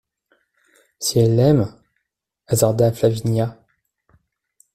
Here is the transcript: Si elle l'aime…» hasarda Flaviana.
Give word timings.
Si 0.97 1.19
elle 1.19 1.35
l'aime…» 1.35 1.71
hasarda 2.47 2.91
Flaviana. 2.91 3.63